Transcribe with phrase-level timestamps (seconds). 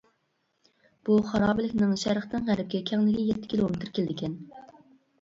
[1.09, 4.39] بۇ خارابىلىكنىڭ شەرقتىن غەربكە كەڭلىكى يەتتە كىلومېتىر كېلىدىكەن.